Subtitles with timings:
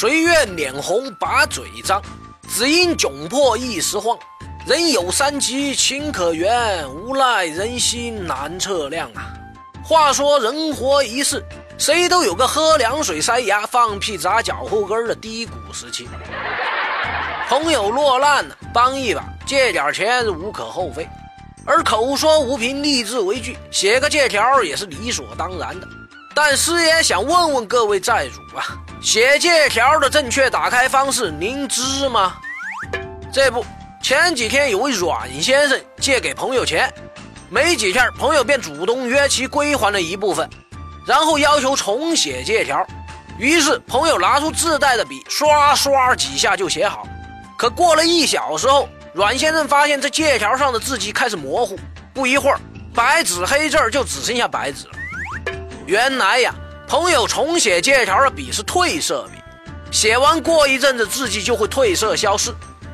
[0.00, 2.00] 谁愿脸红把嘴张？
[2.48, 4.16] 只因窘迫一时慌。
[4.64, 9.34] 人有三急情可原，无奈人心难测量啊。
[9.82, 11.44] 话说人活一世，
[11.78, 16.08] 谁都有个喝凉水塞牙、放屁砸脚后跟的低谷时期。
[17.48, 21.08] 朋友落难了，帮一把，借点钱无可厚非。
[21.66, 25.88] 而口说无凭，立志为据，写个借条也是理所当然的。
[26.40, 28.62] 但师爷想问问各位债主啊，
[29.02, 32.36] 写借条的正确打开方式您知吗？
[33.32, 33.66] 这不，
[34.00, 36.94] 前几天有位阮先生借给朋友钱，
[37.50, 40.48] 没几天朋友便主动约其归还了一部分，
[41.04, 42.86] 然后要求重写借条。
[43.36, 47.04] 于是朋友拿出自带的笔，刷刷几下就写好。
[47.58, 51.76] 可过了一小时后，阮先生发现这借条上的字迹开始模糊，
[52.14, 52.60] 不一会儿，
[52.94, 54.92] 白纸黑字就只剩下白纸了。
[55.88, 56.54] 原来呀，
[56.86, 59.38] 朋友重写借条的笔是褪色笔，
[59.90, 62.52] 写完过一阵子字迹就会褪色消失。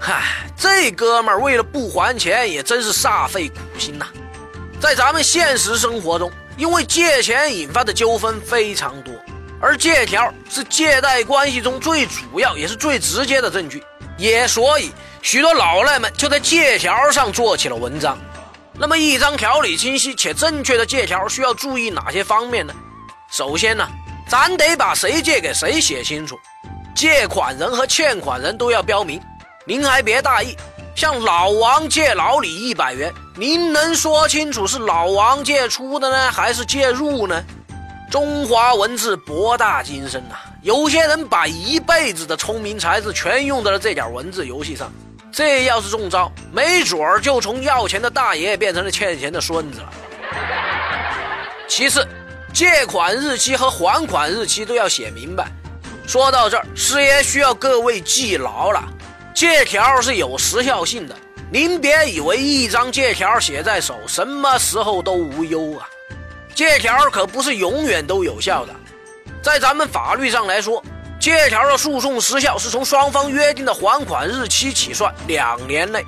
[0.00, 4.06] 嗨，这哥们儿为了不还钱也真是煞费苦心呐。
[4.80, 9.12] 在咱们现实生活中，因为借钱引发的纠纷非常多，
[9.60, 13.82] 而借条是借贷关系中最主要也是最直接的证据，
[14.16, 18.16] 也所以许多老赖们就在借条上做起了文章。
[18.78, 22.74] 那么，一张条理清晰且正确的借条需要注意哪些方面呢？
[23.30, 23.88] 首先呢，
[24.28, 26.38] 咱得把谁借给谁写清楚，
[26.94, 29.20] 借款人和欠款人都要标明。
[29.64, 30.54] 您还别大意，
[30.94, 37.42] 向老王借老李一百元，您能说清楚是老王借出的呢，还是借入呢？
[38.10, 44.92] 中华文字博大精深呐，有些人把一辈子的聪明才智全用在了这点文字游戏上。
[45.36, 49.92] 这要是中招，没准儿就从要钱的大爷变成了欠钱的孙子了。
[51.68, 52.08] 其次，
[52.54, 55.46] 借款日期和还款日期都要写明白。
[56.06, 58.82] 说到这儿，师爷需要各位记牢了：
[59.34, 61.14] 借条是有时效性的，
[61.52, 65.86] 您别以为一张借条写在手，什么时候都无忧啊。
[66.54, 68.74] 借条可不是永远都有效的，
[69.42, 70.82] 在咱们法律上来说。
[71.18, 76.04] 借条的诉讼时效是从双方约定的还款日期起算，两年内，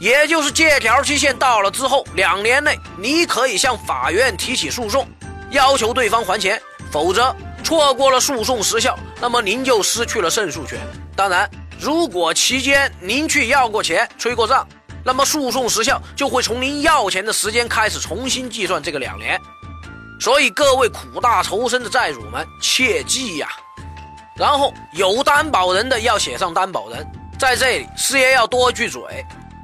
[0.00, 5.06] 也就是借条期限到了之后，两年内你可以向法院提起诉讼，
[5.50, 6.60] 要求对方还钱，
[6.90, 10.78] 否则错过了诉讼时效，那么您就失去了胜诉权。
[11.14, 11.48] 当然，
[11.78, 14.66] 如果期间您去要过钱、催过账，
[15.04, 19.40] 那么诉讼时效就会从您要钱的时间开始重新计算这个两年。
[20.20, 23.48] 所以各位苦大仇深的债主们，切记呀！
[24.38, 27.04] 然后有担保人的要写上担保人，
[27.38, 29.02] 在这里师爷要多句嘴，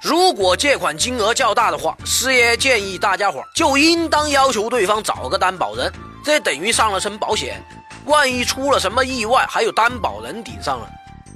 [0.00, 5.92] 如果借款金额较大的话，师爷建议大家伙就应当要求对方找个担保人，
[6.24, 7.60] 这等于上了层保险，
[8.04, 10.88] 万一出了什么意外，还有担保人顶上了。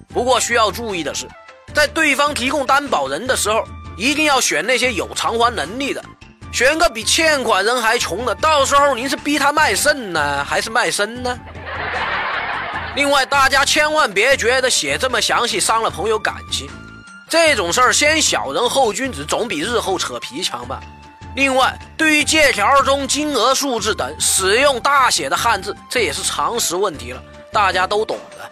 [0.09, 1.29] 不过需要注意的是，
[1.75, 3.65] 在对方提供担保人的时候，
[3.97, 6.05] 一定要选那些有偿还能力的，
[6.53, 11.37] 选个比欠款人还穷的，到时候您是逼他卖肾呢，还是卖身呢？
[12.95, 16.69] 另外，大家千万别觉得写这么详细伤了朋友感情，
[17.29, 20.81] 这种事儿先小人后君子，总比日后扯皮强吧。
[21.35, 27.21] 另外，对于借条中金额数字等使用大写的汉字，这也是常识问题了，
[27.53, 28.49] 大家都懂的。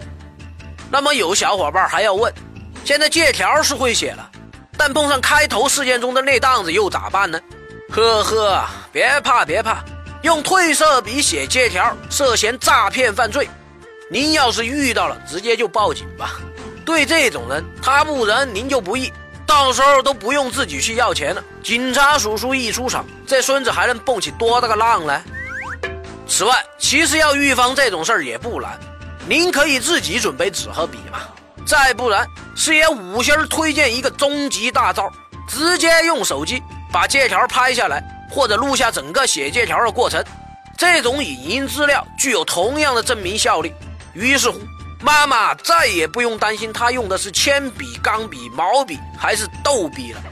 [0.91, 2.32] 那么有小伙伴还要问，
[2.84, 4.28] 现在借条是会写了，
[4.76, 7.41] 但碰上开头事件中的那档子又咋办呢？
[7.91, 9.84] 呵呵，别怕别怕，
[10.22, 13.48] 用褪色笔写借条涉嫌诈骗犯罪。
[14.12, 16.38] 您要是遇到了，直接就报警吧。
[16.84, 19.10] 对这种人，他不仁，您就不义，
[19.46, 21.42] 到时候都不用自己去要钱了。
[21.62, 25.24] 警察叔叔一出场，这孙子还能蹦起多大个浪来？
[26.28, 28.78] 此外，其实要预防这种事儿也不难，
[29.26, 31.20] 您可以自己准备纸和笔嘛。
[31.64, 35.10] 再不然，师爷五星推荐一个终极大招，
[35.48, 36.62] 直接用手机
[36.92, 40.22] 把借条拍下来，或者录下整个写借条的过程。
[40.76, 43.72] 这种影音资料具有同样的证明效力。
[44.14, 44.60] 于是乎，
[45.00, 50.22] 妈妈再也不用担心他用的是铅笔、钢笔、毛笔还是豆笔了。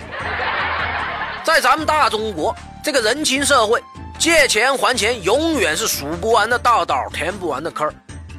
[1.43, 2.55] 在咱们大中国
[2.85, 3.83] 这个人情社会，
[4.19, 7.91] 借钱还钱永远是数不完的道道，填不完的坑。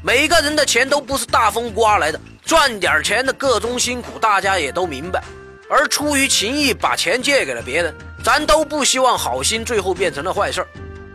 [0.03, 5.23] 每个人的钱都不是大风刮来的，赚点钱的个中辛苦，大家也都明白。
[5.69, 10.65] 而出于情义把钱借给了别人，咱都不希望好心最后变成了坏事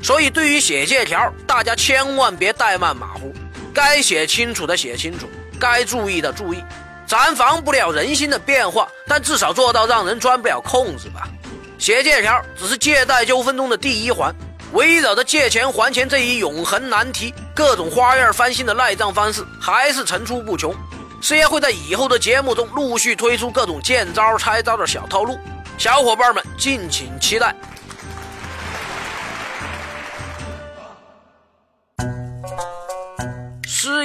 [0.03, 3.35] 所以，对于写借条，大家千万别怠慢马虎。
[3.77, 5.29] 该写清楚的写清楚，
[5.61, 6.65] 该注意的注意。
[7.07, 11.29] 咱防不了人心的变化，但至少做到让人钻不了空子吧。
[11.77, 14.35] 写借条只是借贷纠纷中的第一环，
[14.73, 20.75] 围绕着借钱还钱这一永恒难题，各种花样翻新的赖账方式还是层出不穷。
[21.21, 25.39] 事业会在以后的节目中陆续推出各种见招拆招的小套路，
[25.77, 27.55] 小伙伴们敬请期待。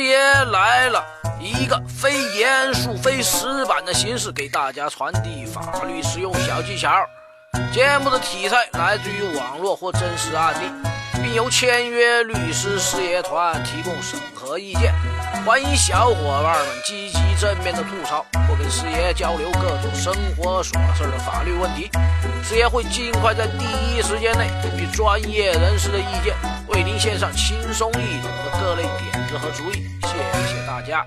[0.02, 1.06] 师爷来了，
[1.40, 6.92] 一个非严肃、非死板的形式给大家传递法律实用小技巧。
[7.72, 10.72] 节目的题材来自于网络或真实案例，
[11.22, 14.92] 并由签约律师事业团提供审核意见。
[15.46, 21.92] 欢迎小伙伴们积极正面的吐槽或跟师爷交流各种生活琐事的法律问题，
[22.44, 23.66] 师爷会尽快在第
[23.96, 26.36] 一时间内根据专业人士的意见，
[26.74, 29.84] 为您献上轻松易懂的各类点子和主意。
[30.04, 31.06] 谢谢大家。